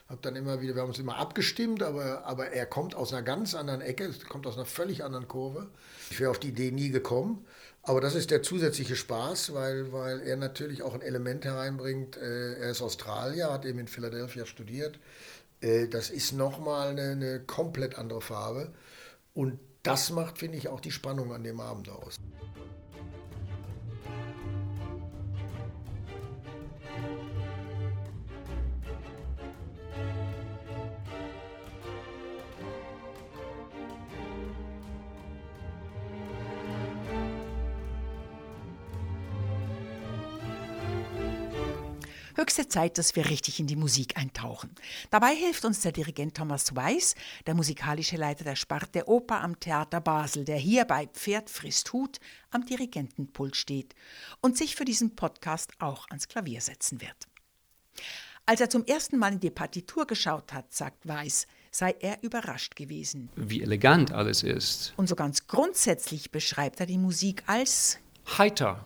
habe 0.09 0.19
dann 0.23 0.35
immer 0.35 0.59
wieder, 0.59 0.73
wir 0.73 0.81
haben 0.81 0.89
uns 0.89 0.99
immer 0.99 1.17
abgestimmt, 1.17 1.83
aber, 1.83 2.25
aber 2.25 2.47
er 2.47 2.65
kommt 2.65 2.95
aus 2.95 3.13
einer 3.13 3.21
ganz 3.21 3.53
anderen 3.53 3.81
Ecke, 3.81 4.11
kommt 4.27 4.47
aus 4.47 4.55
einer 4.55 4.65
völlig 4.65 5.03
anderen 5.03 5.27
Kurve. 5.27 5.67
Ich 6.09 6.19
wäre 6.19 6.31
auf 6.31 6.39
die 6.39 6.49
Idee 6.49 6.71
nie 6.71 6.89
gekommen. 6.89 7.45
Aber 7.83 8.01
das 8.01 8.15
ist 8.15 8.31
der 8.31 8.43
zusätzliche 8.43 8.95
Spaß, 8.95 9.53
weil, 9.53 9.93
weil 9.93 10.21
er 10.21 10.35
natürlich 10.35 10.81
auch 10.81 10.95
ein 10.95 11.01
Element 11.01 11.45
hereinbringt. 11.45 12.17
Äh, 12.17 12.55
er 12.55 12.71
ist 12.71 12.81
Australier, 12.81 13.53
hat 13.53 13.65
eben 13.65 13.79
in 13.79 13.87
Philadelphia 13.87 14.45
studiert. 14.45 14.99
Äh, 15.61 15.87
das 15.87 16.09
ist 16.09 16.33
nochmal 16.33 16.89
eine, 16.89 17.11
eine 17.11 17.39
komplett 17.39 17.97
andere 17.97 18.21
Farbe. 18.21 18.73
Und 19.33 19.59
das 19.83 20.09
macht, 20.09 20.39
finde 20.39 20.57
ich, 20.57 20.67
auch 20.67 20.81
die 20.81 20.91
Spannung 20.91 21.33
an 21.33 21.43
dem 21.43 21.59
Abend 21.59 21.89
aus. 21.89 22.17
Höchste 42.39 42.69
Zeit, 42.69 42.97
dass 42.97 43.17
wir 43.17 43.29
richtig 43.29 43.59
in 43.59 43.67
die 43.67 43.75
Musik 43.75 44.15
eintauchen. 44.15 44.69
Dabei 45.09 45.35
hilft 45.35 45.65
uns 45.65 45.81
der 45.81 45.91
Dirigent 45.91 46.37
Thomas 46.37 46.73
Weiß, 46.73 47.15
der 47.45 47.53
musikalische 47.53 48.15
Leiter 48.15 48.45
der 48.45 48.55
Sparte 48.55 49.09
Oper 49.09 49.41
am 49.41 49.59
Theater 49.59 49.99
Basel, 49.99 50.45
der 50.45 50.55
hier 50.55 50.85
bei 50.85 51.07
Pferd 51.07 51.49
frisst 51.49 51.91
Hut 51.91 52.21
am 52.49 52.65
Dirigentenpult 52.65 53.57
steht 53.57 53.93
und 54.39 54.55
sich 54.55 54.77
für 54.77 54.85
diesen 54.85 55.17
Podcast 55.17 55.73
auch 55.79 56.07
ans 56.11 56.29
Klavier 56.29 56.61
setzen 56.61 57.01
wird. 57.01 57.27
Als 58.45 58.61
er 58.61 58.69
zum 58.69 58.85
ersten 58.85 59.17
Mal 59.17 59.33
in 59.33 59.41
die 59.41 59.51
Partitur 59.51 60.07
geschaut 60.07 60.53
hat, 60.53 60.73
sagt 60.73 61.05
Weiß, 61.05 61.45
sei 61.71 61.93
er 61.99 62.23
überrascht 62.23 62.77
gewesen. 62.77 63.27
Wie 63.35 63.61
elegant 63.61 64.13
alles 64.13 64.43
ist. 64.43 64.93
Und 64.95 65.09
so 65.09 65.15
ganz 65.17 65.45
grundsätzlich 65.47 66.31
beschreibt 66.31 66.79
er 66.79 66.85
die 66.85 66.99
Musik 66.99 67.43
als 67.47 67.99
Heiter. 68.37 68.85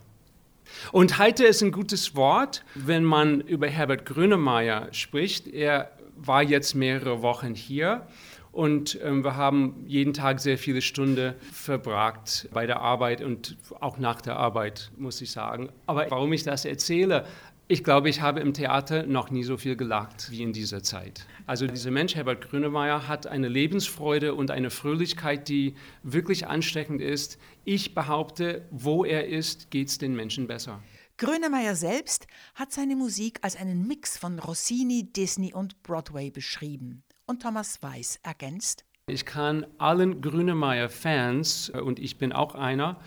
Und 0.91 1.17
heiter 1.17 1.47
ist 1.47 1.61
ein 1.61 1.71
gutes 1.71 2.15
Wort, 2.15 2.63
wenn 2.75 3.03
man 3.03 3.41
über 3.41 3.67
Herbert 3.67 4.05
Grönemeyer 4.05 4.87
spricht. 4.91 5.47
Er 5.47 5.91
war 6.15 6.43
jetzt 6.43 6.73
mehrere 6.75 7.21
Wochen 7.21 7.55
hier 7.55 8.07
und 8.53 8.99
ähm, 9.03 9.23
wir 9.23 9.35
haben 9.35 9.83
jeden 9.87 10.13
Tag 10.13 10.39
sehr 10.39 10.59
viele 10.59 10.81
Stunden 10.81 11.33
verbracht 11.51 12.47
bei 12.53 12.67
der 12.67 12.81
Arbeit 12.81 13.21
und 13.21 13.57
auch 13.79 13.97
nach 13.97 14.21
der 14.21 14.37
Arbeit, 14.37 14.91
muss 14.95 15.19
ich 15.21 15.31
sagen. 15.31 15.69
Aber 15.87 16.05
warum 16.09 16.31
ich 16.33 16.43
das 16.43 16.63
erzähle, 16.63 17.25
ich 17.67 17.83
glaube, 17.83 18.09
ich 18.09 18.21
habe 18.21 18.41
im 18.41 18.53
Theater 18.53 19.07
noch 19.07 19.31
nie 19.31 19.43
so 19.43 19.57
viel 19.57 19.75
gelacht 19.75 20.29
wie 20.29 20.43
in 20.43 20.53
dieser 20.53 20.83
Zeit. 20.83 21.25
Also 21.45 21.67
dieser 21.67 21.91
Mensch, 21.91 22.15
Herbert 22.15 22.49
Grönemeyer, 22.49 23.07
hat 23.07 23.27
eine 23.27 23.47
Lebensfreude 23.47 24.33
und 24.33 24.51
eine 24.51 24.69
Fröhlichkeit, 24.69 25.49
die 25.49 25.75
wirklich 26.03 26.47
ansteckend 26.47 27.01
ist. 27.01 27.37
Ich 27.65 27.93
behaupte, 27.93 28.67
wo 28.71 29.03
er 29.03 29.27
ist, 29.27 29.71
geht 29.71 29.89
es 29.89 29.97
den 29.97 30.15
Menschen 30.15 30.47
besser. 30.47 30.81
Grönemeyer 31.17 31.75
selbst 31.75 32.27
hat 32.55 32.71
seine 32.71 32.95
Musik 32.95 33.39
als 33.41 33.55
einen 33.55 33.87
Mix 33.87 34.17
von 34.17 34.39
Rossini, 34.39 35.11
Disney 35.11 35.53
und 35.53 35.83
Broadway 35.83 36.31
beschrieben. 36.31 37.03
Und 37.25 37.41
Thomas 37.43 37.81
Weiß 37.81 38.19
ergänzt, 38.23 38.85
ich 39.05 39.25
kann 39.25 39.65
allen 39.79 40.21
Grönemeyer-Fans, 40.21 41.73
äh, 41.75 41.81
und 41.81 41.99
ich 41.99 42.17
bin 42.17 42.31
auch 42.31 42.55
einer, 42.55 43.01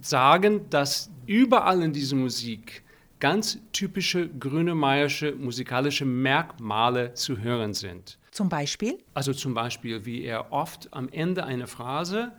sagen, 0.00 0.70
dass 0.70 1.10
überall 1.26 1.82
in 1.82 1.92
dieser 1.92 2.14
Musik 2.14 2.84
ganz 3.22 3.60
typische 3.70 4.28
grünemeiersche 4.28 5.36
musikalische 5.36 6.04
Merkmale 6.04 7.14
zu 7.14 7.38
hören 7.38 7.72
sind. 7.72 8.18
Zum 8.32 8.48
Beispiel? 8.48 8.98
Also 9.14 9.32
zum 9.32 9.54
Beispiel, 9.54 10.04
wie 10.04 10.24
er 10.24 10.52
oft 10.52 10.88
am 10.90 11.08
Ende 11.08 11.44
einer 11.44 11.68
Phrase 11.68 12.32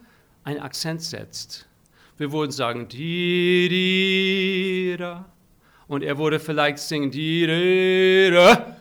einen 0.43 0.59
Akzent 0.59 1.01
setzt. 1.01 1.69
Wir 2.17 2.33
würden 2.33 2.51
sagen, 2.51 2.89
di, 2.89 3.69
di, 3.69 4.97
da. 4.97 5.23
Und 5.87 6.03
er 6.03 6.17
würde 6.17 6.37
vielleicht 6.37 6.79
singen, 6.79 7.11
di, 7.11 7.47
di, 7.47 8.29
da. 8.33 8.75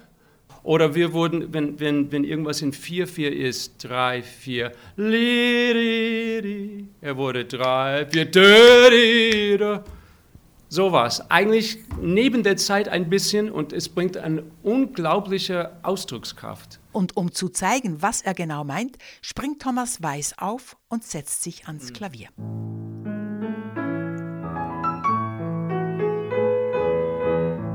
Oder 0.64 0.96
wir 0.96 1.14
würden, 1.14 1.54
wenn, 1.54 1.78
wenn, 1.78 2.10
wenn 2.10 2.24
irgendwas 2.24 2.62
in 2.62 2.72
4-4 2.72 3.28
ist, 3.28 3.84
3, 3.84 4.22
4, 4.24 4.72
li, 4.96 5.72
di, 5.72 6.42
di. 6.42 6.88
Er 7.00 7.16
würde 7.16 7.44
3, 7.44 8.06
4, 8.06 8.24
di, 8.24 8.30
di, 8.90 9.56
da 9.56 9.84
sowas. 10.72 11.30
Eigentlich 11.30 11.78
neben 12.00 12.42
der 12.42 12.56
Zeit 12.56 12.88
ein 12.88 13.10
bisschen 13.10 13.50
und 13.50 13.72
es 13.72 13.88
bringt 13.88 14.16
eine 14.16 14.42
unglaubliche 14.62 15.72
Ausdruckskraft. 15.82 16.80
Und 16.92 17.16
um 17.16 17.32
zu 17.32 17.50
zeigen, 17.50 18.00
was 18.00 18.22
er 18.22 18.34
genau 18.34 18.64
meint, 18.64 18.96
springt 19.20 19.60
Thomas 19.60 20.02
Weiß 20.02 20.38
auf 20.38 20.76
und 20.88 21.04
setzt 21.04 21.42
sich 21.42 21.66
ans 21.66 21.88
hm. 21.88 21.92
Klavier. 21.94 22.28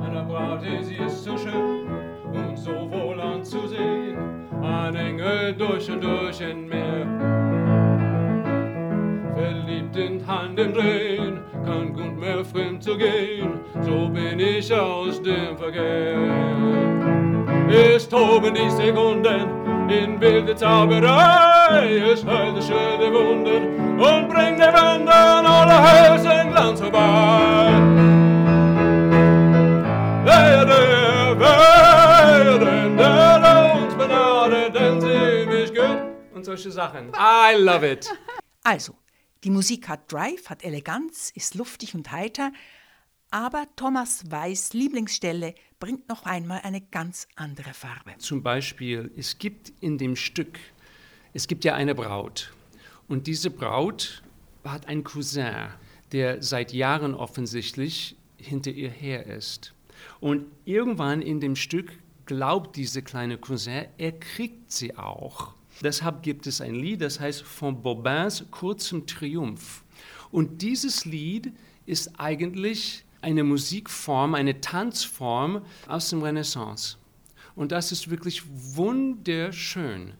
Eine 0.02 0.26
Brate, 0.28 0.84
sie 0.84 0.96
ist 0.96 1.24
so 1.24 1.38
schön 1.38 1.88
und 2.34 2.58
so 2.58 2.72
wohl 2.72 3.22
anzusehen. 3.22 4.18
Ein 4.64 4.96
Engel 4.96 5.56
durch 5.56 5.90
und 5.90 6.02
durch 6.02 6.42
in 6.42 6.68
mir. 6.68 7.57
Verliebt 9.38 9.96
in 9.96 10.26
Hand 10.26 10.60
im 10.60 10.74
Drehen 10.74 11.40
kein 11.64 11.94
Grund 11.94 12.20
mehr 12.20 12.44
fremd 12.44 12.84
zu 12.84 12.98
gehen, 12.98 13.60
so 13.82 14.10
bin 14.10 14.40
ich 14.40 14.74
aus 14.74 15.22
dem 15.22 15.56
Verkehr. 15.56 16.18
Es 17.70 18.10
toben 18.10 18.56
die 18.56 18.70
Sekunden 18.72 19.46
in 19.90 20.20
wilde 20.20 20.56
Zauberei, 20.56 22.02
es 22.12 22.26
höllische 22.26 22.98
die 23.00 23.14
Wunden 23.14 24.00
und 24.00 24.28
bringt 24.28 24.60
der 24.60 24.74
Wenden 24.74 25.08
allerhöchsten 25.08 26.50
Glanz 26.50 26.82
vorbei. 26.82 27.72
Gut 35.76 35.98
und 36.34 36.44
solche 36.44 36.72
Sachen. 36.72 37.12
I 37.16 37.56
love 37.56 37.86
it. 37.88 38.10
Also, 38.64 38.97
die 39.44 39.50
Musik 39.50 39.88
hat 39.88 40.12
Drive, 40.12 40.50
hat 40.50 40.64
Eleganz, 40.64 41.32
ist 41.36 41.56
luftig 41.56 41.96
und 41.96 42.12
heiter, 42.12 42.52
aber 43.30 43.68
Thomas 43.76 44.32
Weiß 44.32 44.74
Lieblingsstelle 44.74 45.54
bringt 45.80 46.08
noch 46.10 46.24
einmal 46.24 46.62
eine 46.64 46.82
ganz 46.82 47.28
andere 47.36 47.74
Farbe. 47.74 48.16
Zum 48.18 48.42
Beispiel, 48.42 49.12
es 49.16 49.38
gibt 49.38 49.74
in 49.82 49.98
dem 49.98 50.16
Stück, 50.16 50.58
es 51.34 51.48
gibt 51.48 51.66
ja 51.66 51.76
eine 51.76 51.94
Braut 51.94 52.54
und 53.08 53.28
diese 53.28 53.50
Braut 53.50 54.24
hat 54.64 54.88
einen 54.88 55.04
Cousin, 55.04 55.70
der 56.12 56.42
seit 56.42 56.74
Jahren 56.74 57.14
offensichtlich 57.14 58.16
hinter 58.38 58.72
ihr 58.72 58.90
her 58.90 59.26
ist. 59.26 59.74
Und 60.20 60.46
irgendwann 60.66 61.22
in 61.22 61.40
dem 61.40 61.56
Stück 61.56 61.92
glaubt 62.26 62.76
diese 62.76 63.02
kleine 63.02 63.38
Cousin, 63.38 63.86
er 63.98 64.12
kriegt 64.14 64.72
sie 64.72 64.96
auch. 64.96 65.54
Deshalb 65.82 66.24
gibt 66.24 66.48
es 66.48 66.62
ein 66.62 66.76
Lied, 66.76 67.02
das 67.02 67.20
heißt 67.20 67.44
von 67.44 67.82
Bobins 67.82 68.46
kurzem 68.52 69.06
Triumph. 69.06 69.84
Und 70.32 70.62
dieses 70.62 71.06
Lied 71.06 71.54
ist 71.86 72.20
eigentlich 72.20 73.06
eine 73.22 73.44
Musikform, 73.44 74.36
eine 74.36 74.62
Tanzform 74.62 75.62
aus 75.88 76.10
dem 76.10 76.22
Renaissance. 76.22 76.98
Und 77.56 77.72
das 77.72 77.92
ist 77.92 78.10
wirklich 78.10 78.44
wunderschön. 78.48 80.14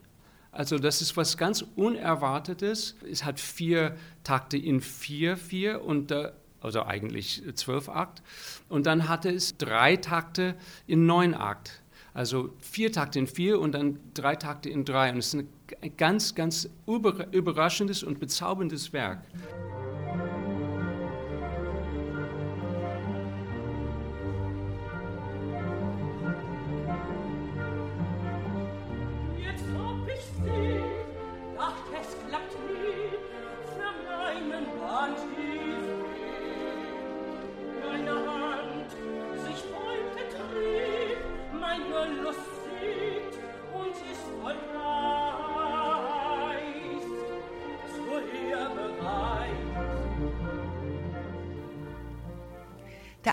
Also 0.50 0.78
das 0.78 1.00
ist 1.02 1.16
was 1.16 1.36
ganz 1.36 1.64
Unerwartetes. 1.76 2.96
Es 3.10 3.24
hat 3.24 3.38
vier 3.38 3.96
Takte 4.24 4.56
in 4.56 4.80
vier, 4.80 5.36
vier 5.36 5.84
und 5.84 6.12
also 6.60 6.84
eigentlich 6.84 7.42
zwölf 7.54 7.88
Akt. 7.88 8.22
Und 8.68 8.86
dann 8.86 9.08
hatte 9.08 9.30
es 9.30 9.56
drei 9.56 9.96
Takte 9.96 10.56
in 10.86 11.06
neun 11.06 11.34
Akt. 11.34 11.82
Also 12.18 12.50
vier 12.58 12.90
Takte 12.90 13.20
in 13.20 13.28
vier 13.28 13.60
und 13.60 13.70
dann 13.76 14.00
drei 14.12 14.34
Takte 14.34 14.68
in 14.68 14.84
drei. 14.84 15.12
Und 15.12 15.18
es 15.18 15.34
ist 15.34 15.46
ein 15.80 15.96
ganz, 15.96 16.34
ganz 16.34 16.68
überraschendes 16.84 18.02
und 18.02 18.18
bezauberndes 18.18 18.92
Werk. 18.92 19.20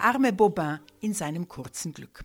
Arme 0.05 0.31
Bobin 0.31 0.79
in 0.99 1.15
seinem 1.15 1.47
kurzen 1.47 1.91
Glück. 1.91 2.23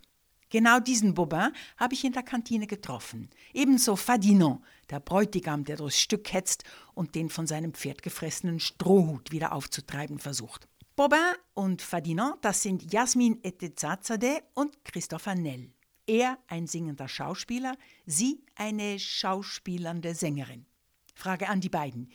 Genau 0.51 0.79
diesen 0.79 1.15
Bobin 1.15 1.51
habe 1.77 1.95
ich 1.95 2.03
in 2.03 2.13
der 2.13 2.21
Kantine 2.21 2.67
getroffen. 2.67 3.27
Ebenso 3.55 3.95
Fadinon, 3.95 4.63
der 4.91 4.99
Bräutigam, 4.99 5.63
der 5.63 5.77
durchs 5.77 5.99
Stück 5.99 6.31
hetzt 6.31 6.63
und 6.93 7.15
den 7.15 7.29
von 7.29 7.47
seinem 7.47 7.73
Pferd 7.73 8.03
gefressenen 8.03 8.59
Strohhut 8.59 9.31
wieder 9.31 9.51
aufzutreiben 9.51 10.19
versucht. 10.19 10.67
Bobin 10.95 11.17
und 11.55 11.81
Fadinon, 11.81 12.35
das 12.41 12.61
sind 12.61 12.93
Jasmin 12.93 13.39
Etezazadeh 13.41 14.41
und 14.53 14.85
Christopher 14.85 15.33
Nell. 15.33 15.73
Er 16.05 16.37
ein 16.47 16.67
singender 16.67 17.07
Schauspieler, 17.07 17.75
sie 18.05 18.43
eine 18.53 18.99
schauspielernde 18.99 20.13
Sängerin. 20.13 20.67
Frage 21.15 21.49
an 21.49 21.61
die 21.61 21.69
beiden. 21.69 22.11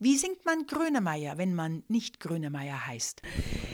Wie 0.00 0.16
singt 0.16 0.46
man 0.46 0.64
Grönemeyer, 0.68 1.38
wenn 1.38 1.56
man 1.56 1.82
nicht 1.88 2.20
Grönemeyer 2.20 2.86
heißt? 2.86 3.20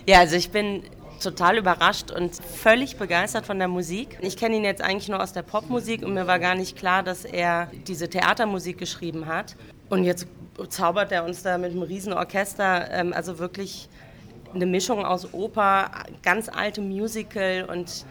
Ja, 0.07 0.21
also 0.21 0.37
ich 0.37 0.51
bin 0.51 0.83
total 1.23 1.59
überrascht 1.59 2.11
und 2.11 2.35
völlig 2.35 2.97
begeistert 2.97 3.45
von 3.45 3.59
der 3.59 3.69
Musik. 3.69 4.17
Ich 4.23 4.39
kenne 4.39 4.57
ihn 4.57 4.65
jetzt 4.65 4.81
eigentlich 4.81 5.11
nur 5.11 5.23
aus 5.23 5.35
der 5.35 5.43
Popmusik 5.43 6.03
und 6.03 6.15
mir 6.15 6.27
war 6.27 6.39
gar 6.39 6.55
nicht 6.55 6.79
klar, 6.79 7.03
dass 7.03 7.27
er 7.27 7.71
diese 7.87 8.09
Theatermusik 8.09 8.79
geschrieben 8.79 9.27
hat. 9.27 9.55
Und 9.91 10.05
jetzt 10.05 10.27
zaubert 10.71 11.13
er 11.13 11.27
uns 11.27 11.43
da 11.43 11.59
mit 11.59 11.73
einem 11.73 11.83
riesen 11.83 12.15
Orchester, 12.15 12.91
ähm, 12.91 13.13
also 13.13 13.39
wirklich 13.39 13.91
eine 14.55 14.65
Mischung 14.65 15.05
aus 15.05 15.35
Oper, 15.35 15.91
ganz 16.23 16.49
altem 16.49 16.89
Musical 16.89 17.67
und 17.71 18.07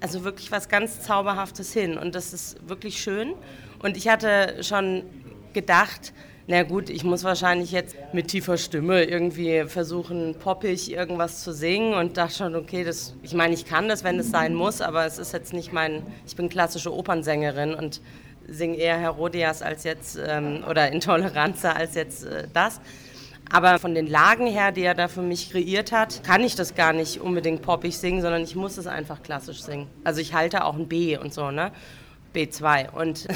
also 0.00 0.24
wirklich 0.24 0.50
was 0.50 0.68
ganz 0.68 1.02
Zauberhaftes 1.02 1.72
hin. 1.72 1.98
Und 1.98 2.16
das 2.16 2.32
ist 2.32 2.68
wirklich 2.68 3.00
schön. 3.00 3.34
Und 3.80 3.96
ich 3.96 4.08
hatte 4.08 4.64
schon 4.64 5.04
gedacht, 5.52 6.12
na 6.46 6.62
gut, 6.62 6.90
ich 6.90 7.04
muss 7.04 7.24
wahrscheinlich 7.24 7.72
jetzt 7.72 7.96
mit 8.12 8.28
tiefer 8.28 8.58
Stimme 8.58 9.04
irgendwie 9.04 9.64
versuchen, 9.64 10.34
poppig 10.34 10.92
irgendwas 10.92 11.42
zu 11.42 11.54
singen 11.54 11.94
und 11.94 12.18
dachte 12.18 12.34
schon, 12.34 12.54
okay, 12.54 12.84
das, 12.84 13.14
ich 13.22 13.32
meine, 13.32 13.54
ich 13.54 13.64
kann 13.64 13.88
das, 13.88 14.04
wenn 14.04 14.18
es 14.18 14.30
sein 14.30 14.54
muss, 14.54 14.82
aber 14.82 15.06
es 15.06 15.18
ist 15.18 15.32
jetzt 15.32 15.54
nicht 15.54 15.72
mein, 15.72 16.02
ich 16.26 16.36
bin 16.36 16.50
klassische 16.50 16.92
Opernsängerin 16.92 17.74
und 17.74 18.02
singe 18.46 18.76
eher 18.76 18.98
Herodias 18.98 19.62
als 19.62 19.84
jetzt, 19.84 20.18
ähm, 20.22 20.64
oder 20.68 20.92
Intoleranza 20.92 21.72
als 21.72 21.94
jetzt 21.94 22.24
äh, 22.24 22.46
das. 22.52 22.78
Aber 23.50 23.78
von 23.78 23.94
den 23.94 24.06
Lagen 24.06 24.46
her, 24.46 24.70
die 24.70 24.82
er 24.82 24.94
da 24.94 25.08
für 25.08 25.22
mich 25.22 25.50
kreiert 25.50 25.92
hat, 25.92 26.24
kann 26.24 26.42
ich 26.42 26.56
das 26.56 26.74
gar 26.74 26.92
nicht 26.92 27.20
unbedingt 27.20 27.62
poppig 27.62 27.96
singen, 27.96 28.20
sondern 28.20 28.42
ich 28.42 28.54
muss 28.54 28.76
es 28.76 28.86
einfach 28.86 29.22
klassisch 29.22 29.62
singen. 29.62 29.86
Also 30.02 30.20
ich 30.20 30.34
halte 30.34 30.64
auch 30.64 30.74
ein 30.74 30.88
B 30.88 31.16
und 31.16 31.32
so, 31.32 31.50
ne? 31.50 31.72
B2. 32.34 32.90
Und 32.90 33.26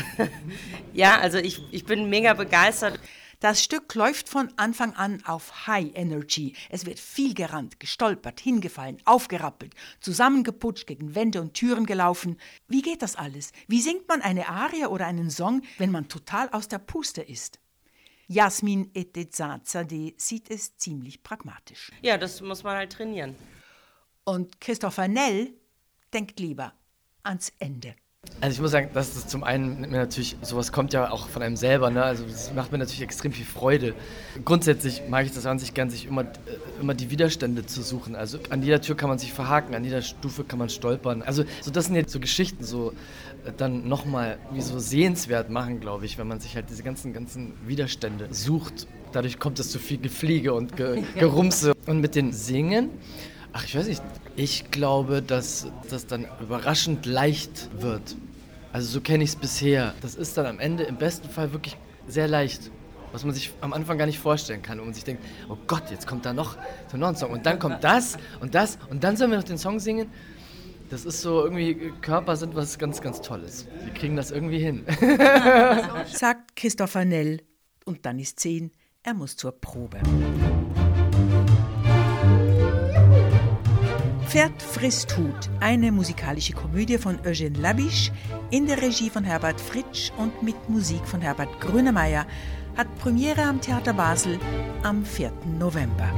ja, 0.92 1.18
also 1.18 1.38
ich, 1.38 1.62
ich 1.72 1.84
bin 1.84 2.08
mega 2.10 2.34
begeistert. 2.34 2.98
Das 3.40 3.62
Stück 3.62 3.94
läuft 3.94 4.28
von 4.28 4.52
Anfang 4.56 4.94
an 4.94 5.22
auf 5.24 5.68
High 5.68 5.92
Energy. 5.94 6.56
Es 6.70 6.86
wird 6.86 6.98
viel 6.98 7.34
gerannt, 7.34 7.78
gestolpert, 7.78 8.40
hingefallen, 8.40 9.00
aufgerappelt, 9.04 9.74
zusammengeputscht, 10.00 10.88
gegen 10.88 11.14
Wände 11.14 11.40
und 11.40 11.54
Türen 11.54 11.86
gelaufen. 11.86 12.36
Wie 12.66 12.82
geht 12.82 13.00
das 13.00 13.14
alles? 13.14 13.52
Wie 13.68 13.80
singt 13.80 14.08
man 14.08 14.22
eine 14.22 14.48
Arie 14.48 14.86
oder 14.86 15.06
einen 15.06 15.30
Song, 15.30 15.62
wenn 15.78 15.92
man 15.92 16.08
total 16.08 16.48
aus 16.48 16.66
der 16.66 16.78
Puste 16.78 17.22
ist? 17.22 17.60
Jasmin 18.26 18.90
Etezazadeh 18.92 20.14
sieht 20.16 20.50
es 20.50 20.76
ziemlich 20.76 21.22
pragmatisch. 21.22 21.92
Ja, 22.02 22.18
das 22.18 22.40
muss 22.40 22.64
man 22.64 22.76
halt 22.76 22.92
trainieren. 22.92 23.36
Und 24.24 24.60
Christopher 24.60 25.06
Nell 25.06 25.54
denkt 26.12 26.40
lieber 26.40 26.72
ans 27.22 27.52
Ende. 27.60 27.94
Also 28.40 28.54
ich 28.54 28.60
muss 28.60 28.70
sagen, 28.70 28.90
dass 28.94 29.14
das 29.14 29.26
zum 29.26 29.42
einen 29.42 29.80
mir 29.80 29.98
natürlich, 29.98 30.36
sowas 30.42 30.70
kommt 30.70 30.92
ja 30.92 31.10
auch 31.10 31.28
von 31.28 31.42
einem 31.42 31.56
selber, 31.56 31.90
ne? 31.90 32.04
Also 32.04 32.24
das 32.24 32.52
macht 32.54 32.70
mir 32.70 32.78
natürlich 32.78 33.02
extrem 33.02 33.32
viel 33.32 33.44
Freude. 33.44 33.94
Grundsätzlich 34.44 35.02
mag 35.08 35.26
ich 35.26 35.32
das 35.32 35.44
an 35.46 35.58
sich 35.58 35.74
gern, 35.74 35.90
sich 35.90 36.06
immer, 36.06 36.22
äh, 36.22 36.26
immer 36.80 36.94
die 36.94 37.10
Widerstände 37.10 37.66
zu 37.66 37.82
suchen. 37.82 38.14
Also 38.14 38.38
an 38.50 38.62
jeder 38.62 38.80
Tür 38.80 38.96
kann 38.96 39.08
man 39.08 39.18
sich 39.18 39.32
verhaken, 39.32 39.74
an 39.74 39.82
jeder 39.82 40.02
Stufe 40.02 40.44
kann 40.44 40.60
man 40.60 40.68
stolpern. 40.68 41.22
Also 41.22 41.44
so 41.60 41.72
das 41.72 41.86
sind 41.86 41.96
jetzt 41.96 42.12
so 42.12 42.20
Geschichten, 42.20 42.62
so 42.62 42.92
äh, 43.44 43.52
dann 43.56 43.88
nochmal 43.88 44.38
wie 44.52 44.60
so 44.60 44.78
sehenswert 44.78 45.50
machen, 45.50 45.80
glaube 45.80 46.04
ich, 46.06 46.16
wenn 46.16 46.28
man 46.28 46.38
sich 46.38 46.54
halt 46.54 46.70
diese 46.70 46.84
ganzen, 46.84 47.12
ganzen 47.12 47.54
Widerstände 47.66 48.28
sucht. 48.30 48.86
Dadurch 49.10 49.40
kommt 49.40 49.58
es 49.58 49.70
zu 49.70 49.80
viel 49.80 49.98
Gefliege 49.98 50.54
und 50.54 50.76
Ge 50.76 51.02
Gerumse. 51.18 51.72
Und 51.86 52.00
mit 52.00 52.14
den 52.14 52.32
Singen 52.32 52.90
Ach, 53.58 53.64
ich 53.64 53.74
weiß 53.74 53.88
nicht. 53.88 54.02
Ich 54.36 54.70
glaube, 54.70 55.20
dass 55.20 55.66
das 55.90 56.06
dann 56.06 56.26
überraschend 56.40 57.06
leicht 57.06 57.68
wird. 57.82 58.14
Also 58.72 58.88
so 58.88 59.00
kenne 59.00 59.24
ich 59.24 59.30
es 59.30 59.36
bisher. 59.36 59.94
Das 60.00 60.14
ist 60.14 60.38
dann 60.38 60.46
am 60.46 60.60
Ende 60.60 60.84
im 60.84 60.96
besten 60.96 61.28
Fall 61.28 61.52
wirklich 61.52 61.76
sehr 62.06 62.28
leicht. 62.28 62.70
Was 63.10 63.24
man 63.24 63.34
sich 63.34 63.52
am 63.60 63.72
Anfang 63.72 63.98
gar 63.98 64.06
nicht 64.06 64.20
vorstellen 64.20 64.62
kann. 64.62 64.78
Und 64.78 64.86
man 64.86 64.94
sich 64.94 65.02
denkt, 65.02 65.24
oh 65.48 65.56
Gott, 65.66 65.90
jetzt 65.90 66.06
kommt 66.06 66.24
da 66.24 66.32
noch, 66.32 66.56
so 66.86 66.96
noch 66.96 67.08
ein 67.08 67.16
Song. 67.16 67.32
Und 67.32 67.46
dann 67.46 67.58
kommt 67.58 67.82
das 67.82 68.16
und 68.38 68.54
das 68.54 68.78
und 68.90 69.02
dann 69.02 69.16
sollen 69.16 69.32
wir 69.32 69.38
noch 69.38 69.44
den 69.44 69.58
Song 69.58 69.80
singen. 69.80 70.08
Das 70.88 71.04
ist 71.04 71.20
so 71.20 71.42
irgendwie, 71.42 71.92
Körper 72.00 72.36
sind 72.36 72.54
was 72.54 72.78
ganz, 72.78 73.00
ganz 73.00 73.20
Tolles. 73.22 73.66
Sie 73.84 73.90
kriegen 73.90 74.14
das 74.14 74.30
irgendwie 74.30 74.60
hin. 74.60 74.84
Sagt 76.06 76.54
Christopher 76.54 77.04
Nell. 77.04 77.42
Und 77.84 78.06
dann 78.06 78.20
ist 78.20 78.38
10. 78.38 78.70
Er 79.02 79.14
muss 79.14 79.36
zur 79.36 79.52
Probe. 79.52 79.98
Pferd 84.28 84.60
frisst 84.60 85.16
Hut, 85.16 85.48
eine 85.58 85.90
musikalische 85.90 86.52
Komödie 86.52 86.98
von 86.98 87.16
Eugène 87.20 87.58
Labiche 87.58 88.12
in 88.50 88.66
der 88.66 88.82
Regie 88.82 89.08
von 89.08 89.24
Herbert 89.24 89.58
Fritsch 89.58 90.12
und 90.18 90.42
mit 90.42 90.68
Musik 90.68 91.00
von 91.06 91.22
Herbert 91.22 91.58
Grönemeyer, 91.62 92.26
hat 92.76 92.94
Premiere 92.98 93.44
am 93.44 93.58
Theater 93.62 93.94
Basel 93.94 94.38
am 94.82 95.02
4. 95.02 95.32
November. 95.58 96.12